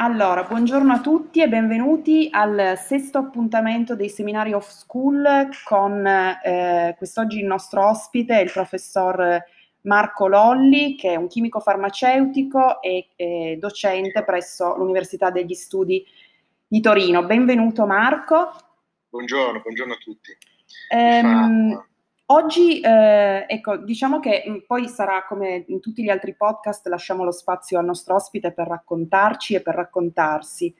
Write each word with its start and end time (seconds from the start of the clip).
Allora, 0.00 0.44
buongiorno 0.44 0.92
a 0.92 1.00
tutti 1.00 1.42
e 1.42 1.48
benvenuti 1.48 2.28
al 2.30 2.78
sesto 2.78 3.18
appuntamento 3.18 3.96
dei 3.96 4.08
seminari 4.08 4.52
off 4.52 4.68
school 4.68 5.48
con 5.64 6.06
eh, 6.06 6.94
quest'oggi 6.96 7.40
il 7.40 7.46
nostro 7.46 7.84
ospite, 7.84 8.38
il 8.38 8.52
professor 8.52 9.42
Marco 9.80 10.28
Lolli, 10.28 10.94
che 10.94 11.14
è 11.14 11.16
un 11.16 11.26
chimico 11.26 11.58
farmaceutico 11.58 12.80
e 12.80 13.08
eh, 13.16 13.56
docente 13.58 14.22
presso 14.22 14.76
l'Università 14.76 15.32
degli 15.32 15.54
Studi 15.54 16.06
di 16.68 16.80
Torino. 16.80 17.24
Benvenuto 17.24 17.84
Marco. 17.84 18.52
Buongiorno, 19.08 19.58
buongiorno 19.60 19.94
a 19.94 19.96
tutti. 19.96 20.30
Ehm, 20.92 21.86
Oggi, 22.30 22.80
eh, 22.80 23.46
ecco, 23.48 23.78
diciamo 23.78 24.20
che 24.20 24.44
mm, 24.46 24.56
poi 24.66 24.86
sarà 24.88 25.24
come 25.26 25.64
in 25.68 25.80
tutti 25.80 26.02
gli 26.02 26.10
altri 26.10 26.34
podcast, 26.34 26.86
lasciamo 26.88 27.24
lo 27.24 27.30
spazio 27.30 27.78
al 27.78 27.86
nostro 27.86 28.16
ospite 28.16 28.52
per 28.52 28.66
raccontarci 28.66 29.54
e 29.54 29.62
per 29.62 29.74
raccontarsi. 29.74 30.74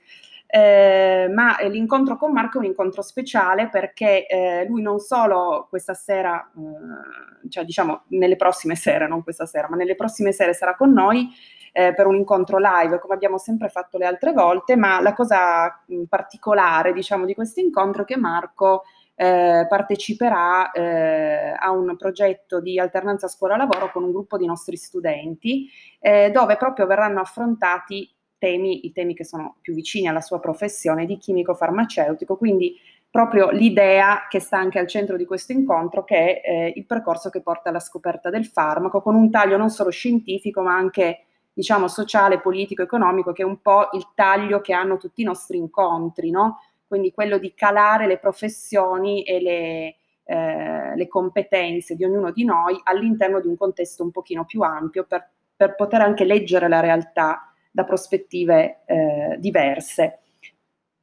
Eh, 0.45 1.27
ma 1.33 1.57
eh, 1.57 1.69
l'incontro 1.69 2.17
con 2.17 2.33
Marco 2.33 2.57
è 2.57 2.59
un 2.59 2.65
incontro 2.65 3.01
speciale 3.01 3.67
perché 3.69 4.27
eh, 4.27 4.65
lui 4.67 4.83
non 4.83 4.99
solo 4.99 5.65
questa 5.69 5.95
sera, 5.95 6.51
eh, 6.55 7.49
cioè 7.49 7.65
diciamo 7.65 8.03
nelle 8.09 8.35
prossime 8.35 8.75
sere, 8.75 9.07
non 9.07 9.23
questa 9.23 9.47
sera, 9.47 9.67
ma 9.69 9.75
nelle 9.75 9.95
prossime 9.95 10.31
sere 10.31 10.53
sarà 10.53 10.75
con 10.75 10.93
noi 10.93 11.29
eh, 11.71 11.95
per 11.95 12.05
un 12.05 12.15
incontro 12.15 12.59
live, 12.59 12.99
come 12.99 13.15
abbiamo 13.15 13.39
sempre 13.39 13.69
fatto 13.69 13.97
le 13.97 14.05
altre 14.05 14.33
volte, 14.33 14.75
ma 14.75 15.01
la 15.01 15.13
cosa 15.13 15.83
mh, 15.87 16.03
particolare, 16.03 16.93
diciamo, 16.93 17.25
di 17.25 17.33
questo 17.33 17.59
incontro 17.59 18.03
è 18.03 18.05
che 18.05 18.17
Marco 18.17 18.83
eh, 19.21 19.65
parteciperà 19.67 20.71
eh, 20.71 21.53
a 21.53 21.71
un 21.71 21.97
progetto 21.97 22.61
di 22.61 22.79
alternanza 22.79 23.27
scuola-lavoro 23.27 23.91
con 23.91 24.03
un 24.05 24.11
gruppo 24.11 24.37
di 24.37 24.45
nostri 24.45 24.77
studenti, 24.77 25.67
eh, 25.99 26.31
dove 26.31 26.55
proprio 26.55 26.87
verranno 26.87 27.19
affrontati 27.19 28.09
temi, 28.37 28.85
i 28.85 28.93
temi 28.93 29.13
che 29.13 29.25
sono 29.25 29.57
più 29.59 29.73
vicini 29.73 30.07
alla 30.07 30.21
sua 30.21 30.39
professione 30.39 31.05
di 31.05 31.17
chimico 31.17 31.53
farmaceutico, 31.53 32.37
quindi 32.37 32.77
proprio 33.11 33.49
l'idea 33.49 34.27
che 34.29 34.39
sta 34.39 34.57
anche 34.57 34.79
al 34.79 34.87
centro 34.87 35.17
di 35.17 35.25
questo 35.25 35.51
incontro, 35.51 36.05
che 36.05 36.39
è 36.39 36.49
eh, 36.49 36.73
il 36.77 36.85
percorso 36.85 37.29
che 37.29 37.41
porta 37.41 37.67
alla 37.67 37.81
scoperta 37.81 38.29
del 38.29 38.45
farmaco, 38.45 39.01
con 39.01 39.15
un 39.15 39.29
taglio 39.29 39.57
non 39.57 39.69
solo 39.69 39.89
scientifico, 39.89 40.61
ma 40.61 40.77
anche 40.77 41.25
diciamo 41.51 41.89
sociale, 41.89 42.39
politico, 42.39 42.83
economico, 42.83 43.33
che 43.33 43.41
è 43.41 43.45
un 43.45 43.59
po' 43.59 43.89
il 43.91 44.07
taglio 44.15 44.61
che 44.61 44.71
hanno 44.71 44.95
tutti 44.95 45.23
i 45.23 45.25
nostri 45.25 45.57
incontri, 45.57 46.29
no? 46.29 46.59
Quindi 46.89 47.11
quello 47.11 47.37
di 47.37 47.53
calare 47.53 48.07
le 48.07 48.17
professioni 48.17 49.21
e 49.21 49.39
le, 49.39 49.95
eh, 50.23 50.95
le 50.95 51.07
competenze 51.07 51.95
di 51.95 52.03
ognuno 52.03 52.31
di 52.31 52.43
noi 52.43 52.79
all'interno 52.83 53.39
di 53.39 53.47
un 53.47 53.55
contesto 53.55 54.03
un 54.03 54.09
pochino 54.09 54.43
più 54.43 54.61
ampio 54.61 55.05
per, 55.05 55.29
per 55.55 55.75
poter 55.75 56.01
anche 56.01 56.25
leggere 56.25 56.67
la 56.67 56.79
realtà 56.79 57.53
da 57.69 57.83
prospettive 57.83 58.79
eh, 58.85 59.35
diverse. 59.37 60.21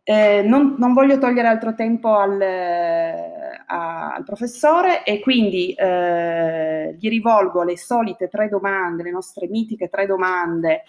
Eh, 0.03 0.43
non, 0.43 0.75
non, 0.79 0.93
voglio 0.93 1.19
togliere 1.19 1.49
altro 1.49 1.75
tempo 1.75 2.17
al, 2.17 2.41
a, 2.41 4.13
al 4.13 4.25
professore 4.25 5.05
e 5.05 5.21
quindi 5.21 5.73
eh, 5.73 6.97
gli 6.99 7.09
rivolgo 7.09 7.63
le 7.63 7.77
solite 7.77 8.29
tre 8.29 8.49
domande, 8.49 9.05
le 9.05 9.11
nostre 9.11 9.49
mitiche 9.49 9.89
tre 9.89 10.07
domande 10.07 10.83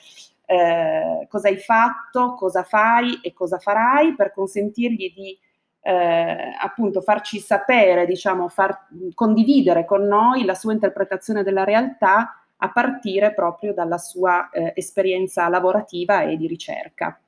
eh, 0.50 1.28
cosa 1.30 1.50
hai 1.50 1.58
fatto, 1.58 2.34
cosa 2.36 2.64
fai 2.64 3.20
e 3.22 3.34
cosa 3.34 3.60
farai 3.60 4.16
per 4.16 4.32
consentirgli 4.34 5.14
di 5.14 5.38
eh, 5.82 6.56
appunto 6.60 7.02
farci 7.02 7.40
sapere, 7.40 8.06
diciamo, 8.06 8.48
far 8.48 8.88
condividere 9.14 9.86
con 9.86 10.04
noi 10.04 10.46
la 10.46 10.56
sua 10.56 10.72
interpretazione 10.72 11.44
della 11.44 11.66
realtà 11.66 12.44
a 12.58 12.72
partire 12.72 13.34
proprio 13.34 13.74
dalla 13.74 13.98
sua 13.98 14.50
eh, 14.50 14.72
esperienza 14.76 15.48
lavorativa 15.50 16.22
e 16.24 16.38
di 16.38 16.48
ricerca. 16.48 17.20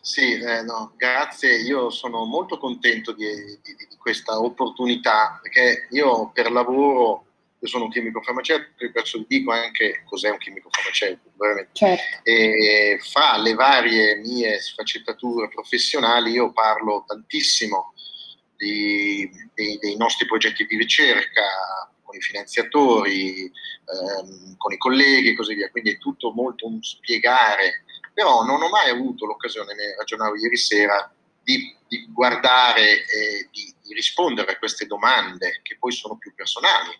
Sì, 0.00 0.32
eh, 0.32 0.62
no, 0.62 0.92
grazie, 0.96 1.56
io 1.60 1.90
sono 1.90 2.24
molto 2.24 2.56
contento 2.56 3.12
di, 3.12 3.26
di, 3.62 3.74
di, 3.76 3.96
questa 3.98 4.40
opportunità 4.40 5.38
perché 5.42 5.86
io 5.90 6.30
per 6.32 6.50
lavoro 6.50 7.26
io 7.60 7.68
sono 7.68 7.84
un 7.84 7.90
chimico 7.90 8.22
farmaceutico 8.22 8.84
e 8.84 8.90
perciò 8.92 9.18
dico 9.26 9.50
anche 9.50 10.02
cos'è 10.04 10.30
un 10.30 10.38
chimico 10.38 10.68
farmaceutico, 10.70 11.32
veramente. 11.36 11.70
Certo. 11.72 12.18
E 12.22 12.98
fra 13.02 13.36
le 13.36 13.54
varie 13.54 14.16
mie 14.16 14.60
sfaccettature 14.60 15.48
professionali 15.48 16.32
io 16.32 16.52
parlo 16.52 17.04
tantissimo 17.06 17.94
di, 18.56 19.28
dei, 19.54 19.78
dei, 19.78 19.96
nostri 19.96 20.26
progetti 20.26 20.66
di 20.66 20.76
ricerca 20.76 21.90
con 22.02 22.16
i 22.16 22.20
finanziatori, 22.20 23.44
ehm, 23.44 24.56
con 24.56 24.72
i 24.72 24.78
colleghi 24.78 25.30
e 25.30 25.36
così 25.36 25.54
via, 25.54 25.70
quindi 25.70 25.92
è 25.92 25.98
tutto 25.98 26.32
molto 26.32 26.66
un 26.66 26.82
spiegare, 26.82 27.84
però 28.14 28.44
non 28.44 28.62
ho 28.62 28.68
mai 28.68 28.90
avuto 28.90 29.26
l'occasione, 29.26 29.74
ne 29.74 29.94
ragionavo 29.96 30.36
ieri 30.36 30.56
sera, 30.56 31.12
di, 31.42 31.74
di 31.86 32.06
guardare 32.12 33.06
e 33.06 33.48
di, 33.50 33.74
di, 33.88 33.94
rispondere 33.94 34.52
a 34.52 34.58
queste 34.58 34.86
domande 34.86 35.60
che 35.62 35.76
poi 35.78 35.92
sono 35.92 36.16
più 36.18 36.34
personali, 36.34 36.90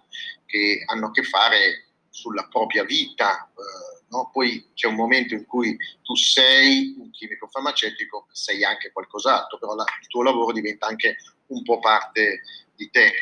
che 0.47 0.82
hanno 0.87 1.06
a 1.06 1.10
che 1.10 1.22
fare 1.22 1.88
sulla 2.10 2.47
propria 2.49 2.84
vita. 2.84 3.50
Eh, 3.56 4.04
no? 4.09 4.31
Poi 4.32 4.71
c'è 4.75 4.87
un 4.87 4.94
momento 4.94 5.34
in 5.34 5.44
cui 5.47 5.77
tu 6.03 6.15
sei 6.16 6.94
un 6.98 7.10
chimico 7.10 7.47
farmaceutico, 7.48 8.27
sei 8.32 8.65
anche 8.65 8.91
qualcos'altro, 8.93 9.59
però 9.59 9.75
la, 9.75 9.84
il 10.00 10.06
tuo 10.09 10.22
lavoro 10.22 10.53
diventa 10.53 10.87
anche 10.87 11.16
un 11.48 11.62
po' 11.62 11.78
parte 11.78 12.43
di 12.75 12.91
te. 12.91 13.12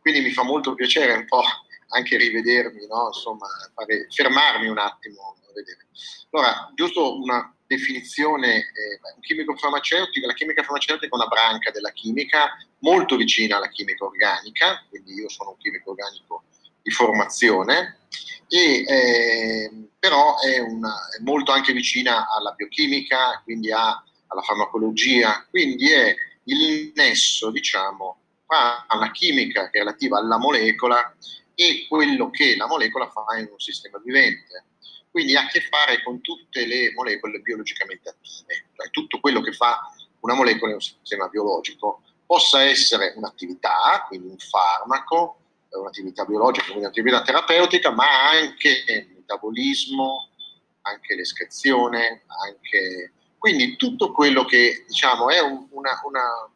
Quindi 0.00 0.20
mi 0.20 0.30
fa 0.30 0.42
molto 0.42 0.74
piacere 0.74 1.12
un 1.12 1.26
po' 1.26 1.42
anche 1.88 2.16
rivedermi, 2.16 2.86
no? 2.86 3.06
insomma, 3.08 3.46
fare, 3.74 4.06
fermarmi 4.10 4.68
un 4.68 4.78
attimo 4.78 5.36
vedere. 5.56 5.86
Allora, 6.30 6.70
giusto 6.74 7.18
una 7.20 7.55
definizione, 7.66 8.56
eh, 8.56 9.00
chimico 9.20 9.56
farmaceutico, 9.56 10.26
la 10.26 10.34
chimica 10.34 10.62
farmaceutica 10.62 11.06
è 11.06 11.14
una 11.14 11.26
branca 11.26 11.70
della 11.70 11.90
chimica 11.90 12.56
molto 12.80 13.16
vicina 13.16 13.56
alla 13.56 13.68
chimica 13.68 14.04
organica, 14.04 14.84
quindi 14.88 15.14
io 15.14 15.28
sono 15.28 15.50
un 15.50 15.56
chimico 15.58 15.90
organico 15.90 16.44
di 16.82 16.90
formazione, 16.90 17.98
e, 18.48 18.84
eh, 18.86 19.70
però 19.98 20.38
è, 20.38 20.58
una, 20.58 20.94
è, 21.18 21.22
molto 21.22 21.52
anche 21.52 21.72
vicina 21.72 22.28
alla 22.30 22.52
biochimica, 22.52 23.40
quindi 23.42 23.72
a, 23.72 24.02
alla 24.28 24.42
farmacologia, 24.42 25.44
quindi 25.50 25.90
è 25.90 26.14
il 26.44 26.92
nesso, 26.94 27.50
diciamo, 27.50 28.20
tra 28.46 28.86
la 28.96 29.10
chimica 29.10 29.68
relativa 29.72 30.18
alla 30.18 30.38
molecola 30.38 31.16
e 31.54 31.86
quello 31.88 32.30
che 32.30 32.54
la 32.54 32.66
molecola 32.66 33.10
fa 33.10 33.24
in 33.38 33.48
un 33.50 33.58
sistema 33.58 33.98
vivente 33.98 34.64
quindi 35.16 35.34
ha 35.34 35.44
a 35.44 35.46
che 35.46 35.62
fare 35.62 36.02
con 36.02 36.20
tutte 36.20 36.66
le 36.66 36.92
molecole 36.92 37.38
biologicamente 37.38 38.10
attive, 38.10 38.66
cioè 38.76 38.90
tutto 38.90 39.18
quello 39.18 39.40
che 39.40 39.52
fa 39.52 39.90
una 40.20 40.34
molecola 40.34 40.72
in 40.72 40.76
un 40.76 40.82
sistema 40.82 41.26
biologico, 41.28 42.02
possa 42.26 42.62
essere 42.64 43.14
un'attività, 43.16 44.04
quindi 44.08 44.28
un 44.28 44.36
farmaco, 44.36 45.38
un'attività 45.70 46.26
biologica, 46.26 46.66
quindi 46.66 46.84
un'attività 46.84 47.22
terapeutica, 47.22 47.92
ma 47.92 48.28
anche 48.28 48.84
il 48.86 49.14
metabolismo, 49.14 50.28
anche 50.82 51.14
l'escrezione, 51.14 52.24
anche... 52.44 53.14
quindi 53.38 53.76
tutto 53.76 54.12
quello 54.12 54.44
che 54.44 54.84
diciamo 54.86 55.30
è 55.30 55.40
una, 55.40 55.98
una, 56.04 56.50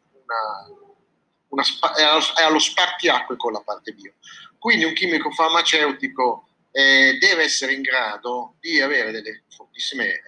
una, 1.47 1.63
è 1.95 2.43
allo 2.43 2.59
spartiacque 2.59 3.37
con 3.37 3.53
la 3.53 3.61
parte 3.61 3.91
bio. 3.93 4.13
Quindi 4.59 4.85
un 4.85 4.93
chimico 4.93 5.31
farmaceutico 5.31 6.45
eh, 6.71 7.17
deve 7.19 7.43
essere 7.43 7.73
in 7.73 7.81
grado 7.81 8.55
di 8.59 8.79
avere 8.79 9.11
delle 9.11 9.43
fortissime, 9.49 10.07
eh, 10.07 10.21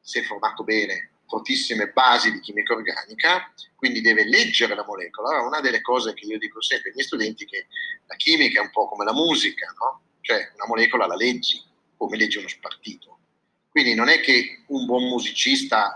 se 0.00 0.22
formato 0.22 0.64
bene, 0.64 1.10
fortissime 1.26 1.88
basi 1.88 2.32
di 2.32 2.40
chimica 2.40 2.74
organica, 2.74 3.52
quindi 3.76 4.00
deve 4.00 4.24
leggere 4.24 4.74
la 4.74 4.84
molecola. 4.84 5.28
Allora, 5.28 5.46
una 5.46 5.60
delle 5.60 5.82
cose 5.82 6.14
che 6.14 6.24
io 6.24 6.38
dico 6.38 6.62
sempre 6.62 6.88
ai 6.88 6.94
miei 6.94 7.06
studenti 7.06 7.44
è 7.44 7.46
che 7.46 7.66
la 8.06 8.16
chimica 8.16 8.60
è 8.60 8.64
un 8.64 8.70
po' 8.70 8.88
come 8.88 9.04
la 9.04 9.12
musica, 9.12 9.66
no? 9.78 10.02
Cioè 10.22 10.50
una 10.54 10.66
molecola 10.66 11.06
la 11.06 11.14
leggi 11.14 11.62
come 11.96 12.16
leggi 12.16 12.38
uno 12.38 12.48
spartito. 12.48 13.18
Quindi 13.68 13.94
non 13.94 14.08
è 14.08 14.20
che 14.20 14.64
un 14.68 14.86
buon 14.86 15.04
musicista 15.08 15.92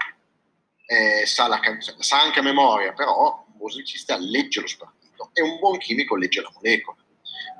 eh, 0.84 1.24
sa, 1.24 1.48
la, 1.48 1.60
sa 1.98 2.20
anche 2.20 2.40
a 2.40 2.42
memoria, 2.42 2.92
però 2.92 3.46
un 3.48 3.56
musicista 3.58 4.16
legge 4.18 4.60
lo 4.60 4.66
spartito 4.66 5.30
e 5.32 5.42
un 5.42 5.58
buon 5.58 5.78
chimico 5.78 6.16
legge 6.16 6.42
la 6.42 6.52
molecola 6.54 7.01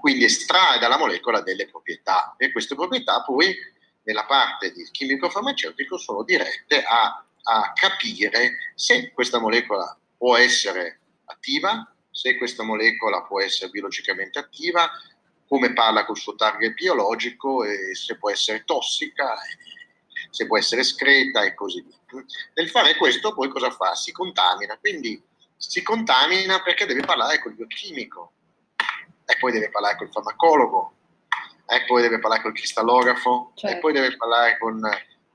quindi 0.01 0.25
estrae 0.25 0.79
dalla 0.79 0.99
molecola 0.99 1.41
delle 1.41 1.69
proprietà 1.69 2.35
e 2.37 2.53
queste 2.53 2.75
proprietà 2.75 3.23
poi 3.23 3.55
nella 4.05 4.25
parte 4.25 4.73
del 4.73 4.91
chimico 4.91 5.31
farmaceutico 5.31 5.97
sono 5.97 6.25
dirette 6.25 6.83
a, 6.83 7.25
a 7.43 7.73
capire 7.75 8.73
se 8.75 9.13
questa 9.13 9.39
molecola 9.39 9.97
può 10.17 10.37
essere 10.37 11.01
attiva, 11.27 11.87
se 12.11 12.37
questa 12.37 12.63
molecola 12.63 13.23
può 13.23 13.41
essere 13.41 13.71
biologicamente 13.71 14.39
attiva, 14.39 14.91
come 15.47 15.73
parla 15.73 16.05
col 16.05 16.17
suo 16.17 16.35
target 16.35 16.75
biologico 16.75 17.65
se 17.93 18.17
può 18.17 18.31
essere 18.31 18.65
tossica, 18.65 19.35
se 20.31 20.47
può 20.47 20.59
essere 20.59 20.81
escreta 20.81 21.43
e 21.43 21.55
così 21.55 21.83
via. 21.83 22.25
Nel 22.55 22.71
fare 22.71 22.97
questo 22.97 23.35
poi 23.35 23.49
cosa 23.49 23.71
fa? 23.71 23.95
Si 23.95 24.13
contamina, 24.13 24.79
quindi 24.79 25.23
si 25.57 25.83
contamina 25.83 26.63
perché 26.63 26.87
deve 26.87 27.03
parlare 27.03 27.39
col 27.41 27.55
biochimico, 27.55 28.33
e 29.25 29.37
poi 29.39 29.53
deve 29.53 29.71
parlare 29.71 29.97
col 29.97 30.11
farmacologo, 30.11 30.93
e 31.67 31.85
poi 31.87 32.03
deve 32.03 32.19
parlare 32.19 32.43
col 32.43 32.53
cristallografo, 32.53 33.53
certo. 33.55 33.77
e 33.77 33.81
poi 33.81 33.93
deve 33.93 34.17
parlare 34.17 34.59
con, 34.59 34.81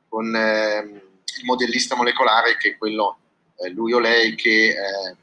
con 0.08 0.36
eh, 0.36 0.78
il 0.80 1.46
modellista 1.46 1.96
molecolare 1.96 2.58
che 2.58 2.72
è 2.72 2.78
quello, 2.78 3.18
eh, 3.58 3.70
lui 3.70 3.94
o 3.94 4.00
lei, 4.00 4.36
che 4.36 4.70
eh, 4.70 5.16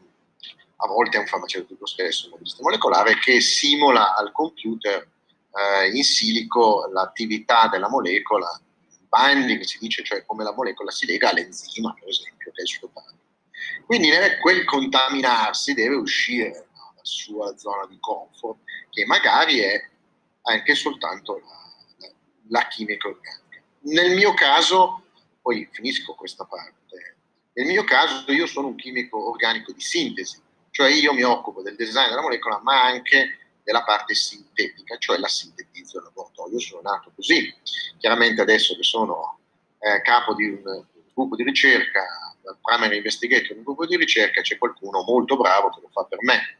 a 0.77 0.87
volte 0.87 1.17
è 1.17 1.21
un 1.21 1.27
farmaceutico 1.27 1.87
stesso, 1.87 2.27
un 2.27 2.31
modellista 2.33 2.63
molecolare, 2.63 3.19
che 3.19 3.41
simula 3.41 4.15
al 4.15 4.33
computer 4.33 5.09
eh, 5.55 5.91
in 5.91 6.03
silico 6.03 6.89
l'attività 6.93 7.69
della 7.69 7.89
molecola, 7.89 8.61
binding 9.09 9.63
si 9.63 9.79
dice, 9.79 10.03
cioè 10.03 10.25
come 10.25 10.43
la 10.43 10.53
molecola 10.53 10.91
si 10.91 11.07
lega 11.07 11.31
all'enzima, 11.31 11.95
per 11.99 12.09
esempio, 12.09 12.51
che 12.51 12.61
è 12.61 12.63
il 12.63 12.69
suo 12.69 12.91
target. 12.93 13.13
Quindi 13.87 14.11
quel 14.41 14.65
contaminarsi 14.65 15.75
deve 15.75 15.95
uscire 15.95 16.69
sua 17.05 17.57
zona 17.57 17.87
di 17.87 17.99
comfort, 18.01 18.61
che 18.91 19.05
magari 19.07 19.59
è 19.61 19.89
anche 20.43 20.75
soltanto 20.75 21.39
la, 21.39 22.07
la, 22.07 22.13
la 22.49 22.67
chimica 22.69 23.09
organica. 23.09 23.63
Nel 23.81 24.15
mio 24.15 24.35
caso, 24.35 25.05
poi 25.41 25.69
finisco 25.71 26.15
questa 26.15 26.45
parte, 26.45 27.17
nel 27.55 27.67
mio 27.67 27.85
caso 27.85 28.33
io 28.33 28.47
sono 28.47 28.69
un 28.69 28.75
chimico 28.75 29.31
organico 29.31 29.73
di 29.73 29.81
sintesi, 29.81 30.41
cioè 30.71 30.91
io 30.91 31.13
mi 31.13 31.23
occupo 31.23 31.63
del 31.63 31.77
design 31.77 32.09
della 32.09 32.21
molecola, 32.21 32.61
ma 32.63 32.83
anche 32.83 33.39
della 33.63 33.85
parte 33.85 34.15
sintetica, 34.15 34.99
cioè 34.99 35.19
la 35.19 35.29
sintetizzo 35.29 35.99
in 35.99 36.05
laboratorio. 36.05 36.55
Io 36.55 36.61
sono 36.61 36.83
nato 36.83 37.13
così. 37.15 37.55
Chiaramente 37.99 38.43
adesso 38.43 38.75
che 38.75 38.83
sono 38.83 39.39
eh, 39.79 40.03
capo 40.03 40.35
di 40.35 40.49
un, 40.49 40.63
un, 40.65 40.85
gruppo 41.15 41.37
di 41.37 41.45
ricerca, 41.45 42.24
primary 42.63 42.97
investigator 42.97 43.57
un 43.57 43.63
gruppo 43.63 43.87
di 43.87 43.97
ricerca, 43.97 44.41
c'è 44.41 44.59
qualcuno 44.59 45.03
molto 45.03 45.37
bravo 45.37 45.71
che 45.71 45.81
lo 45.81 45.89
fa 45.93 46.05
per 46.05 46.19
me. 46.23 46.59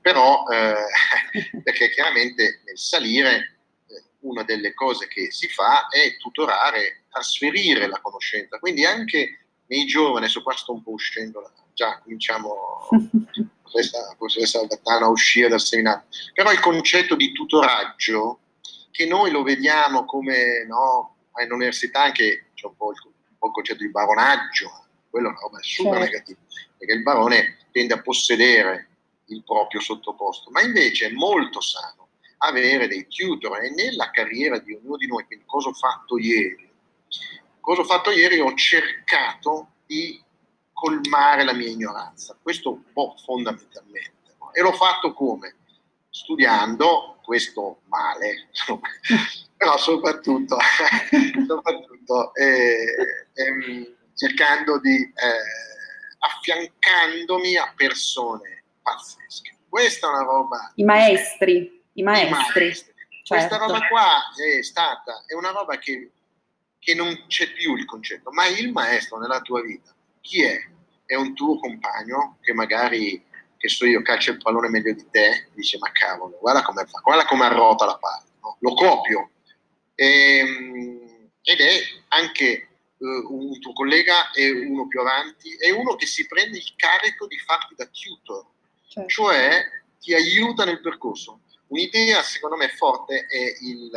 Però, 0.00 0.44
eh, 0.48 1.60
perché 1.62 1.90
chiaramente 1.90 2.62
nel 2.64 2.78
salire 2.78 3.58
eh, 3.86 4.02
una 4.20 4.42
delle 4.42 4.74
cose 4.74 5.06
che 5.08 5.30
si 5.30 5.48
fa 5.48 5.88
è 5.88 6.16
tutorare, 6.16 7.04
trasferire 7.10 7.86
la 7.86 8.00
conoscenza. 8.00 8.58
Quindi 8.58 8.84
anche 8.84 9.42
nei 9.66 9.86
giovani, 9.86 10.24
adesso 10.24 10.42
qua 10.42 10.54
sto 10.54 10.72
un 10.72 10.82
po' 10.82 10.92
uscendo, 10.92 11.50
già 11.72 11.98
cominciamo 12.00 12.88
questa 13.70 14.14
professoressa 14.18 14.60
Albertana 14.60 15.06
a 15.06 15.10
uscire 15.10 15.48
dal 15.48 15.60
seminario, 15.60 16.04
però 16.34 16.52
il 16.52 16.60
concetto 16.60 17.16
di 17.16 17.32
tutoraggio, 17.32 18.40
che 18.90 19.06
noi 19.06 19.30
lo 19.30 19.42
vediamo 19.42 20.04
come 20.04 20.66
no, 20.66 21.16
all'università 21.32 22.02
anche 22.02 22.50
c'è 22.54 22.66
un 22.66 22.76
po' 22.76 22.90
il, 22.90 22.98
un 23.04 23.36
po' 23.38 23.46
il 23.46 23.52
concetto 23.52 23.82
di 23.82 23.90
baronaggio, 23.90 24.81
quello 25.12 25.28
è 25.28 25.30
una 25.30 25.40
roba 25.40 25.58
super 25.60 25.98
certo. 25.98 26.04
negativa, 26.06 26.40
perché 26.78 26.94
il 26.94 27.02
barone 27.02 27.58
tende 27.70 27.92
a 27.92 28.00
possedere 28.00 28.88
il 29.26 29.44
proprio 29.44 29.80
sottoposto, 29.82 30.50
ma 30.50 30.62
invece 30.62 31.08
è 31.08 31.12
molto 31.12 31.60
sano 31.60 32.08
avere 32.38 32.88
dei 32.88 33.06
tutor 33.06 33.62
e 33.62 33.70
nella 33.70 34.10
carriera 34.10 34.58
di 34.58 34.72
ognuno 34.72 34.96
di 34.96 35.06
noi, 35.06 35.24
quindi 35.26 35.44
cosa 35.46 35.68
ho 35.68 35.74
fatto 35.74 36.18
ieri? 36.18 36.70
Cosa 37.60 37.82
ho 37.82 37.84
fatto 37.84 38.10
ieri? 38.10 38.40
Ho 38.40 38.54
cercato 38.54 39.74
di 39.86 40.20
colmare 40.72 41.44
la 41.44 41.52
mia 41.52 41.68
ignoranza, 41.68 42.36
questo 42.42 42.72
un 42.72 42.92
po' 42.92 43.14
fondamentalmente. 43.22 44.34
No? 44.40 44.52
E 44.52 44.62
l'ho 44.62 44.72
fatto 44.72 45.12
come? 45.12 45.56
Studiando, 46.08 47.20
questo 47.22 47.82
male, 47.86 48.48
però 49.56 49.76
soprattutto, 49.76 50.56
soprattutto 51.46 52.34
eh, 52.34 52.84
eh, 53.34 53.96
cercando 54.22 54.78
di 54.78 55.02
eh, 55.02 55.14
affiancandomi 56.18 57.56
a 57.56 57.72
persone 57.74 58.62
pazzesche. 58.80 59.56
Questa 59.68 60.06
è 60.06 60.10
una 60.10 60.22
roba... 60.22 60.72
I 60.76 60.84
maestri, 60.84 61.82
i 61.94 62.02
maestri. 62.02 62.28
I 62.28 62.30
maestri. 62.30 62.72
Certo. 62.72 62.94
Questa 63.26 63.56
roba 63.56 63.86
qua 63.88 64.20
è 64.36 64.62
stata, 64.62 65.24
è 65.26 65.34
una 65.34 65.50
roba 65.50 65.76
che, 65.78 66.10
che 66.78 66.94
non 66.94 67.24
c'è 67.26 67.52
più 67.52 67.74
il 67.74 67.84
concetto, 67.84 68.30
ma 68.30 68.46
il 68.46 68.70
maestro 68.70 69.18
nella 69.18 69.40
tua 69.40 69.60
vita, 69.62 69.92
chi 70.20 70.42
è? 70.42 70.70
è 71.04 71.16
un 71.16 71.34
tuo 71.34 71.58
compagno 71.58 72.38
che 72.40 72.54
magari, 72.54 73.22
che 73.56 73.68
so 73.68 73.86
io, 73.86 74.02
calcia 74.02 74.30
il 74.30 74.38
pallone 74.38 74.68
meglio 74.68 74.94
di 74.94 75.06
te, 75.10 75.48
dice 75.52 75.78
ma 75.78 75.90
cavolo, 75.92 76.38
guarda 76.40 76.62
come 76.62 76.86
fa, 76.86 77.00
guarda 77.00 77.24
come 77.24 77.44
arrota 77.44 77.86
la 77.86 77.98
palla, 77.98 78.24
no? 78.40 78.56
lo 78.60 78.74
copio. 78.74 79.30
E, 79.94 80.38
ehm, 80.38 81.30
ed 81.42 81.60
è 81.60 81.80
anche 82.08 82.71
un 83.02 83.58
tuo 83.60 83.72
collega, 83.72 84.30
è 84.30 84.48
uno 84.48 84.86
più 84.86 85.00
avanti, 85.00 85.54
è 85.56 85.70
uno 85.70 85.96
che 85.96 86.06
si 86.06 86.26
prende 86.26 86.58
il 86.58 86.72
carico 86.76 87.26
di 87.26 87.38
farti 87.38 87.74
da 87.74 87.86
tutor, 87.86 88.46
certo. 88.88 89.08
cioè 89.08 89.64
ti 89.98 90.14
aiuta 90.14 90.64
nel 90.64 90.80
percorso. 90.80 91.40
Un'idea 91.68 92.22
secondo 92.22 92.56
me 92.56 92.68
forte 92.68 93.26
è 93.26 93.56
il, 93.60 93.90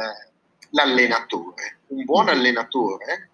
l'allenatore. 0.71 1.79
Un 1.87 2.03
buon 2.03 2.25
mm-hmm. 2.25 2.35
allenatore 2.35 3.29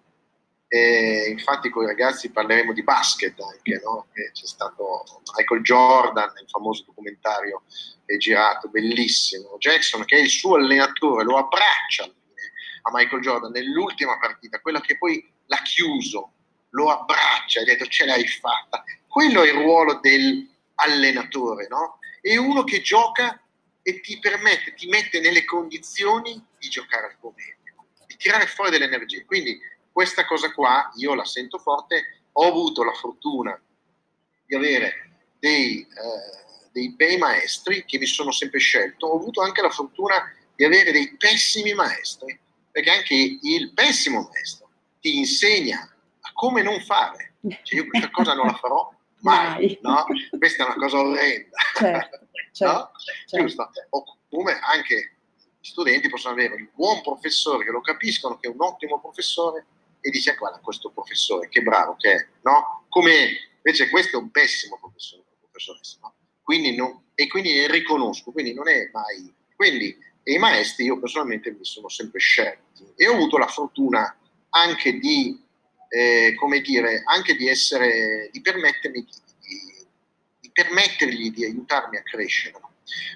e 0.68 1.28
infatti 1.28 1.68
con 1.68 1.84
i 1.84 1.86
ragazzi 1.86 2.30
parleremo 2.30 2.72
di 2.72 2.82
basket 2.82 3.38
anche, 3.40 3.80
no? 3.84 4.06
c'è 4.14 4.46
stato 4.46 5.04
Michael 5.36 5.62
Jordan, 5.62 6.32
il 6.40 6.48
famoso 6.48 6.84
documentario 6.86 7.64
che 8.06 8.14
è 8.14 8.16
girato, 8.16 8.68
bellissimo. 8.68 9.56
Jackson, 9.58 10.04
che 10.04 10.16
è 10.16 10.20
il 10.20 10.30
suo 10.30 10.56
allenatore, 10.56 11.24
lo 11.24 11.36
abbraccia 11.36 12.04
a 12.04 12.90
Michael 12.90 13.22
Jordan 13.22 13.52
nell'ultima 13.52 14.18
partita, 14.18 14.60
quella 14.60 14.80
che 14.80 14.96
poi 14.98 15.31
l'ha 15.46 15.62
chiuso, 15.62 16.32
lo 16.70 16.90
abbraccia 16.90 17.60
e 17.60 17.62
ha 17.62 17.66
detto 17.66 17.86
ce 17.86 18.04
l'hai 18.04 18.26
fatta. 18.26 18.84
Quello 19.06 19.42
è 19.42 19.48
il 19.48 19.54
ruolo 19.54 20.00
dell'allenatore, 20.00 21.66
no? 21.68 21.98
È 22.20 22.36
uno 22.36 22.64
che 22.64 22.80
gioca 22.80 23.40
e 23.82 24.00
ti 24.00 24.18
permette, 24.18 24.74
ti 24.74 24.86
mette 24.86 25.20
nelle 25.20 25.44
condizioni 25.44 26.42
di 26.58 26.68
giocare 26.68 27.06
al 27.06 27.18
tuo 27.18 27.34
meglio, 27.36 27.86
di 28.06 28.16
tirare 28.16 28.46
fuori 28.46 28.70
delle 28.70 28.84
energie. 28.84 29.24
Quindi 29.24 29.58
questa 29.90 30.24
cosa 30.24 30.52
qua 30.52 30.90
io 30.96 31.14
la 31.14 31.24
sento 31.24 31.58
forte, 31.58 32.22
ho 32.32 32.46
avuto 32.46 32.84
la 32.84 32.92
fortuna 32.92 33.60
di 34.46 34.54
avere 34.54 35.10
dei, 35.38 35.80
eh, 35.80 36.68
dei 36.70 36.94
bei 36.94 37.18
maestri 37.18 37.84
che 37.84 37.98
mi 37.98 38.06
sono 38.06 38.30
sempre 38.30 38.60
scelto, 38.60 39.06
ho 39.06 39.16
avuto 39.16 39.42
anche 39.42 39.60
la 39.60 39.70
fortuna 39.70 40.32
di 40.54 40.64
avere 40.64 40.92
dei 40.92 41.14
pessimi 41.16 41.74
maestri, 41.74 42.38
perché 42.70 42.90
anche 42.90 43.38
il 43.42 43.72
pessimo 43.74 44.30
maestro 44.32 44.61
ti 45.02 45.18
insegna 45.18 45.80
a 45.80 46.32
come 46.32 46.62
non 46.62 46.80
fare. 46.80 47.34
Cioè 47.42 47.80
io 47.80 47.88
questa 47.88 48.08
cosa 48.10 48.34
non 48.34 48.46
la 48.46 48.54
farò 48.54 48.88
mai, 49.22 49.76
no? 49.82 50.06
Questa 50.38 50.62
è 50.62 50.66
una 50.66 50.76
cosa 50.76 51.00
orrenda, 51.00 51.58
certo, 51.74 52.20
certo, 52.52 52.76
no? 52.76 52.90
certo. 52.96 53.36
Giusto? 53.36 53.70
O 53.90 54.18
come 54.30 54.58
anche 54.60 55.16
gli 55.58 55.66
studenti 55.66 56.08
possono 56.08 56.34
avere 56.34 56.54
un 56.54 56.68
buon 56.72 57.02
professore 57.02 57.64
che 57.64 57.72
lo 57.72 57.80
capiscono, 57.80 58.38
che 58.38 58.48
è 58.48 58.50
un 58.50 58.62
ottimo 58.62 59.00
professore, 59.00 59.66
e 60.00 60.10
dice 60.10 60.36
guarda 60.36 60.60
questo 60.60 60.90
professore 60.90 61.48
che 61.48 61.62
bravo 61.62 61.96
che 61.96 62.12
è, 62.12 62.26
no? 62.42 62.86
Come 62.88 63.50
invece 63.56 63.88
questo 63.90 64.16
è 64.16 64.20
un 64.20 64.30
pessimo 64.30 64.78
professore, 64.78 65.24
professoressa, 65.40 65.98
no? 66.00 66.14
Quindi 66.42 66.76
non, 66.76 67.06
e 67.14 67.26
quindi 67.26 67.66
riconosco, 67.66 68.30
quindi 68.30 68.54
non 68.54 68.68
è 68.68 68.88
mai... 68.92 69.34
Quindi 69.56 69.96
e 70.24 70.34
i 70.34 70.38
maestri 70.38 70.84
io 70.84 71.00
personalmente 71.00 71.50
mi 71.50 71.64
sono 71.64 71.88
sempre 71.88 72.20
scelti 72.20 72.92
e 72.94 73.08
ho 73.08 73.14
avuto 73.14 73.38
la 73.38 73.48
fortuna 73.48 74.16
anche 74.54 74.98
di, 74.98 75.40
eh, 75.88 76.34
come 76.38 76.60
dire, 76.60 77.02
anche 77.06 77.34
di 77.36 77.48
essere, 77.48 78.28
di 78.32 78.40
permettermi 78.40 79.00
di, 79.00 79.10
di, 79.40 79.86
di 80.40 80.50
permettergli 80.52 81.30
di 81.30 81.44
aiutarmi 81.44 81.96
a 81.96 82.02
crescere. 82.02 82.60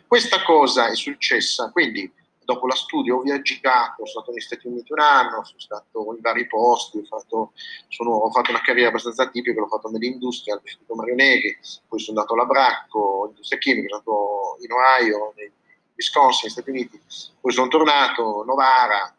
Questa 0.07 0.43
cosa 0.43 0.89
è 0.89 0.95
successa, 0.95 1.71
quindi 1.71 2.11
dopo 2.47 2.67
la 2.67 2.75
studio 2.75 3.17
ho 3.17 3.21
viaggiato, 3.21 3.97
sono 3.97 4.07
stato 4.07 4.31
negli 4.31 4.41
Stati 4.41 4.67
Uniti 4.69 4.93
un 4.93 5.01
anno, 5.01 5.45
sono 5.45 5.59
stato 5.59 6.15
in 6.15 6.21
vari 6.21 6.47
posti, 6.47 6.99
ho 6.99 7.05
fatto, 7.05 7.53
sono, 7.89 8.13
ho 8.13 8.31
fatto 8.31 8.51
una 8.51 8.63
carriera 8.63 8.89
abbastanza 8.89 9.29
tipica, 9.29 9.61
l'ho 9.61 9.67
fatto 9.67 9.91
nell'industria 9.91 10.55
all'Istituto 10.55 10.95
Mario 10.95 11.17
Negri, 11.17 11.59
poi 11.89 11.99
sono 11.99 12.19
andato 12.19 12.35
alla 12.35 12.47
Bracco, 12.47 13.27
industria 13.29 13.59
chimica, 13.59 13.89
sono 13.89 13.99
andato 13.99 14.65
in 14.65 14.73
Ohio, 14.73 15.35
in 15.37 15.51
Wisconsin, 15.97 16.41
negli 16.45 16.53
Stati 16.53 16.71
Uniti, 16.71 17.01
poi 17.41 17.53
sono 17.53 17.69
tornato, 17.69 18.45
Novara 18.45 19.13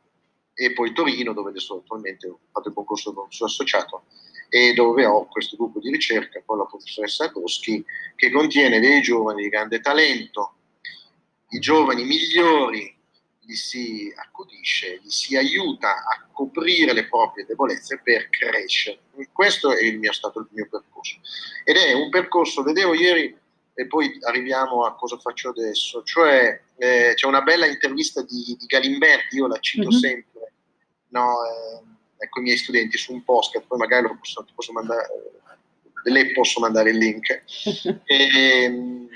e 0.60 0.74
poi 0.74 0.92
Torino, 0.92 1.34
dove 1.34 1.52
adesso 1.52 1.76
attualmente 1.76 2.28
ho 2.28 2.40
fatto 2.52 2.70
il 2.70 2.74
concorso 2.74 3.14
con 3.14 3.32
sono 3.32 3.48
associato 3.48 4.06
e 4.50 4.74
dove 4.74 5.06
ho 5.06 5.28
questo 5.28 5.56
gruppo 5.56 5.80
di 5.80 5.92
ricerca 5.92 6.42
con 6.44 6.58
la 6.58 6.66
professoressa 6.66 7.30
Boschi 7.30 7.86
che 8.16 8.32
contiene 8.32 8.80
dei 8.80 9.02
giovani 9.02 9.44
di 9.44 9.50
grande 9.50 9.80
talento, 9.82 10.56
i 11.50 11.60
giovani 11.60 12.06
migliori 12.06 12.96
gli 13.40 13.54
si 13.54 14.12
accudisce, 14.16 15.00
gli 15.04 15.10
si 15.10 15.38
aiuta 15.38 15.90
a 15.90 16.28
coprire 16.32 16.92
le 16.92 17.08
proprie 17.08 17.46
debolezze 17.46 18.02
per 18.04 18.28
crescere. 18.30 19.00
Questo 19.32 19.72
è 19.72 19.84
il 19.84 20.00
mio 20.00 20.12
stato 20.12 20.40
il 20.40 20.48
mio 20.50 20.68
percorso. 20.68 21.20
Ed 21.64 21.78
è 21.78 21.94
un 21.94 22.10
percorso, 22.10 22.64
vedevo 22.64 22.96
ieri, 22.96 23.38
e 23.80 23.86
poi 23.86 24.18
arriviamo 24.22 24.86
a 24.86 24.96
cosa 24.96 25.18
faccio 25.18 25.50
adesso, 25.50 26.02
cioè 26.04 26.60
eh, 26.78 27.14
c'è 27.14 27.28
una 27.28 27.42
bella 27.42 27.68
intervista 27.68 28.24
di, 28.24 28.58
di 28.60 28.66
Galimberti, 28.66 29.36
io 29.36 29.46
la 29.46 29.60
cito 29.60 29.88
mm-hmm. 29.88 30.00
sempre, 30.00 30.37
no, 31.10 31.36
eh, 32.18 32.30
con 32.30 32.42
i 32.42 32.46
miei 32.46 32.58
studenti 32.58 32.98
su 32.98 33.14
un 33.14 33.24
post, 33.24 33.62
poi 33.62 33.78
magari 33.78 34.08
lo 34.08 34.18
posso, 34.18 34.46
posso 34.54 34.72
mandare, 34.72 35.08
le 36.04 36.32
posso 36.32 36.60
mandare 36.60 36.92
il 36.92 36.98
link. 36.98 37.44
e, 38.04 38.04
ehm, 38.64 39.08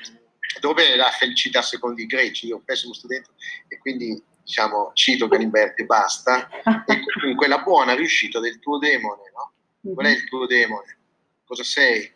dove 0.59 0.95
la 0.95 1.09
felicità 1.09 1.61
secondo 1.61 2.01
i 2.01 2.05
greci, 2.05 2.47
io 2.47 2.61
pessimo 2.63 2.93
studente 2.93 3.29
e 3.67 3.77
quindi 3.77 4.21
diciamo 4.43 4.91
cito 4.93 5.27
Galimberti 5.27 5.83
e 5.83 5.85
basta, 5.85 6.49
e 6.85 6.99
comunque 7.19 7.47
la 7.47 7.61
buona 7.61 7.93
riuscita 7.93 8.39
del 8.39 8.59
tuo 8.59 8.77
demone, 8.77 9.31
no? 9.33 9.93
Qual 9.93 10.05
è 10.05 10.09
il 10.09 10.25
tuo 10.25 10.45
demone? 10.45 10.97
Cosa 11.45 11.63
sei? 11.63 12.11